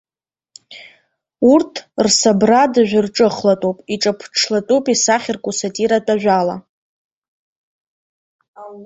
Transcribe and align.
Урҭ 1.51 1.73
рсабрадажә 2.05 2.95
рҿыхлатәуп, 3.05 3.77
иҿаԥҽлатәуп 3.93 4.85
исахьарку 4.93 5.51
сатиратә 5.57 6.11
ажәала. 6.13 6.55